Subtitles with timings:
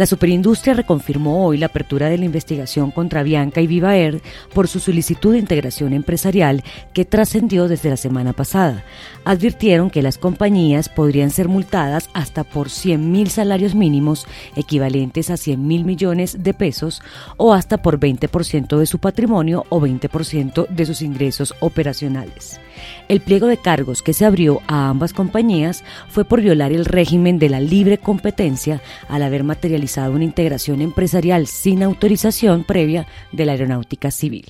[0.00, 4.22] La superindustria reconfirmó hoy la apertura de la investigación contra Bianca y Viva Air
[4.54, 8.82] por su solicitud de integración empresarial que trascendió desde la semana pasada.
[9.26, 15.36] Advirtieron que las compañías podrían ser multadas hasta por 100 mil salarios mínimos, equivalentes a
[15.36, 17.02] 100 mil millones de pesos,
[17.36, 22.58] o hasta por 20% de su patrimonio o 20% de sus ingresos operacionales.
[23.08, 27.38] El pliego de cargos que se abrió a ambas compañías fue por violar el régimen
[27.38, 33.52] de la libre competencia al haber materializado una integración empresarial sin autorización previa de la
[33.52, 34.46] aeronáutica civil.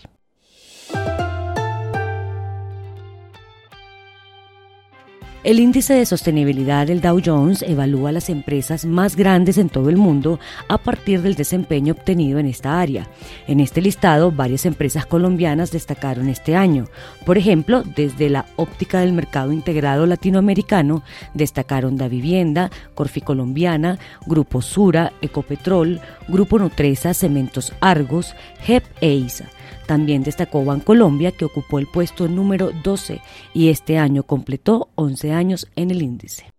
[5.43, 9.97] El índice de sostenibilidad del Dow Jones evalúa las empresas más grandes en todo el
[9.97, 10.39] mundo
[10.69, 13.09] a partir del desempeño obtenido en esta área.
[13.47, 16.89] En este listado, varias empresas colombianas destacaron este año.
[17.25, 21.03] Por ejemplo, desde la óptica del mercado integrado latinoamericano,
[21.33, 28.35] destacaron Da Vivienda, Corfi Colombiana, Grupo Sura, Ecopetrol, Grupo Nutresa, Cementos Argos,
[28.67, 29.47] HEP e ISA.
[29.91, 33.21] También destacó Bancolombia, que ocupó el puesto número 12
[33.53, 36.53] y este año completó 11 años en el índice.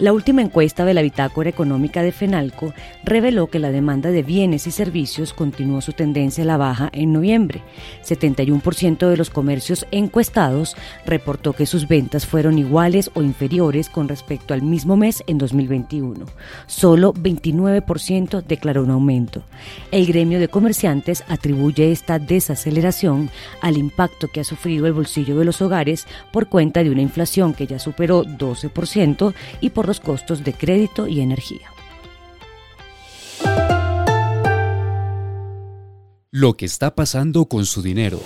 [0.00, 2.72] La última encuesta de la bitácora económica de FENALCO
[3.04, 7.12] reveló que la demanda de bienes y servicios continuó su tendencia a la baja en
[7.12, 7.60] noviembre.
[8.02, 14.54] 71% de los comercios encuestados reportó que sus ventas fueron iguales o inferiores con respecto
[14.54, 16.24] al mismo mes en 2021.
[16.66, 19.42] Solo 29% declaró un aumento.
[19.90, 23.28] El gremio de comerciantes atribuye esta desaceleración
[23.60, 27.52] al impacto que ha sufrido el bolsillo de los hogares por cuenta de una inflación
[27.52, 31.72] que ya superó 12% y por costos de crédito y energía.
[36.30, 38.20] Lo que está pasando con su dinero.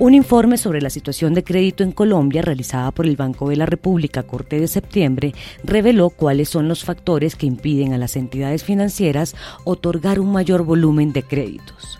[0.00, 3.66] Un informe sobre la situación de crédito en Colombia realizada por el Banco de la
[3.66, 9.34] República Corte de septiembre reveló cuáles son los factores que impiden a las entidades financieras
[9.64, 11.98] otorgar un mayor volumen de créditos.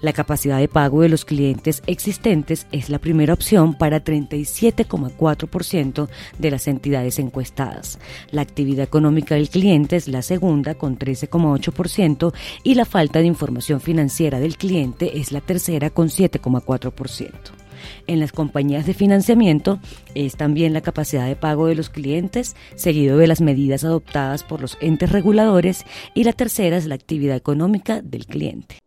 [0.00, 6.50] La capacidad de pago de los clientes existentes es la primera opción para 37,4% de
[6.50, 7.98] las entidades encuestadas.
[8.30, 12.32] La actividad económica del cliente es la segunda con 13,8%
[12.62, 17.58] y la falta de información financiera del cliente es la tercera con 7,4%
[18.06, 19.80] en las compañías de financiamiento
[20.14, 24.60] es también la capacidad de pago de los clientes, seguido de las medidas adoptadas por
[24.60, 25.84] los entes reguladores
[26.14, 28.78] y la tercera es la actividad económica del cliente.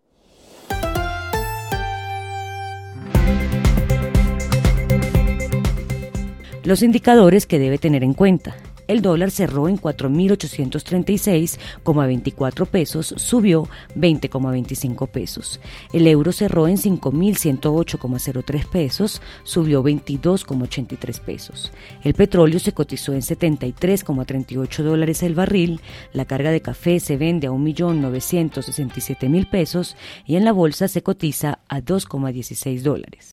[6.72, 8.56] Los indicadores que debe tener en cuenta.
[8.88, 13.68] El dólar cerró en 4.836,24 pesos, subió
[13.98, 15.60] 20,25 pesos.
[15.92, 21.74] El euro cerró en 5.108,03 pesos, subió 22,83 pesos.
[22.06, 25.82] El petróleo se cotizó en 73,38 dólares el barril.
[26.14, 31.60] La carga de café se vende a 1.967.000 pesos y en la bolsa se cotiza
[31.68, 33.31] a 2,16 dólares.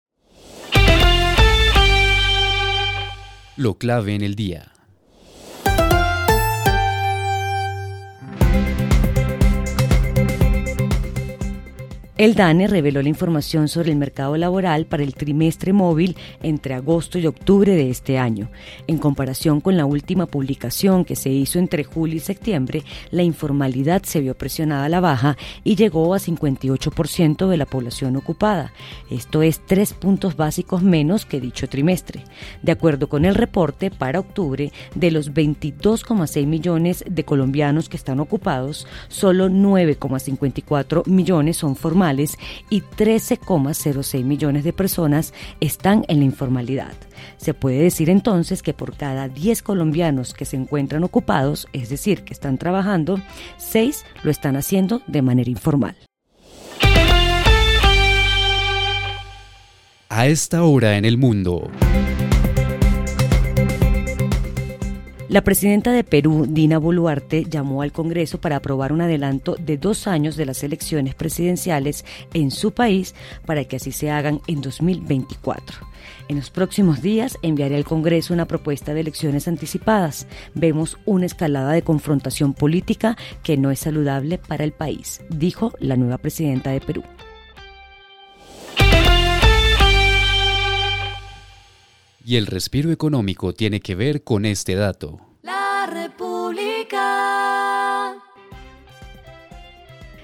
[3.59, 4.71] Lo clave en el día.
[12.19, 17.17] El DANE reveló la información sobre el mercado laboral para el trimestre móvil entre agosto
[17.17, 18.51] y octubre de este año.
[18.89, 24.03] En comparación con la última publicación que se hizo entre julio y septiembre, la informalidad
[24.03, 28.73] se vio presionada a la baja y llegó a 58% de la población ocupada.
[29.13, 32.25] Esto es tres puntos básicos menos que dicho trimestre.
[32.63, 38.19] De acuerdo con el reporte, para octubre, de los 22,6 millones de colombianos que están
[38.19, 41.77] ocupados, solo 9,54 millones son
[42.71, 46.93] y 13,06 millones de personas están en la informalidad.
[47.37, 52.25] Se puede decir entonces que por cada 10 colombianos que se encuentran ocupados, es decir,
[52.25, 53.21] que están trabajando,
[53.59, 55.97] 6 lo están haciendo de manera informal.
[60.11, 61.71] A esta hora en el mundo.
[65.29, 70.07] La presidenta de Perú, Dina Boluarte, llamó al Congreso para aprobar un adelanto de dos
[70.07, 73.15] años de las elecciones presidenciales en su país
[73.45, 75.87] para que así se hagan en 2024.
[76.29, 80.27] En los próximos días enviaré al Congreso una propuesta de elecciones anticipadas.
[80.55, 85.99] Vemos una escalada de confrontación política que no es saludable para el país, dijo la
[85.99, 87.03] nueva presidenta de Perú.
[92.29, 95.19] Y el respiro económico tiene que ver con este dato.
[95.41, 96.99] La República.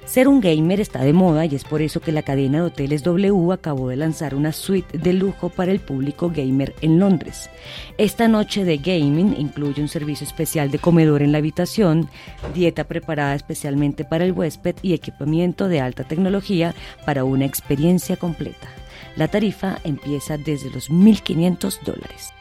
[0.04, 3.04] Ser un gamer está de moda y es por eso que la cadena de hoteles
[3.04, 7.48] W acabó de lanzar una suite de lujo para el público gamer en Londres.
[7.96, 12.10] Esta noche de gaming incluye un servicio especial de comedor en la habitación,
[12.54, 16.74] dieta preparada especialmente para el huésped y equipamiento de alta tecnología
[17.06, 18.83] para una experiencia completa.
[19.16, 22.32] La tarifa empieza desde los 1.500 dólares.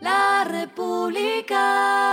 [0.00, 2.10] La República.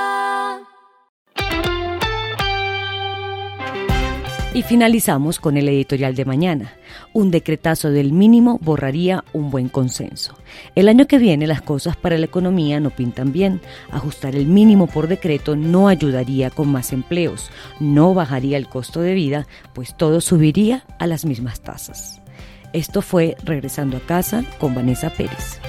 [4.57, 6.73] Y finalizamos con el editorial de mañana.
[7.13, 10.35] Un decretazo del mínimo borraría un buen consenso.
[10.73, 13.61] El año que viene las cosas para la economía no pintan bien.
[13.91, 19.13] Ajustar el mínimo por decreto no ayudaría con más empleos, no bajaría el costo de
[19.13, 22.19] vida, pues todo subiría a las mismas tasas.
[22.73, 25.59] Esto fue Regresando a casa con Vanessa Pérez.